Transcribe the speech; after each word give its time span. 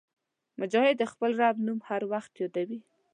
مجاهد 0.59 0.95
د 0.99 1.03
خپل 1.11 1.31
رب 1.41 1.55
نوم 1.65 1.79
هر 1.89 2.01
وخت 2.11 2.31
یادوي. 2.41 2.79